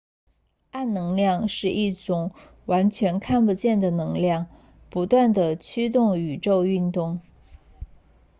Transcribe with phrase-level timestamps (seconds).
[0.71, 2.31] 暗能量是一种
[2.65, 4.47] 完全看不见的能量
[4.89, 7.21] 不断地驱动宇宙运动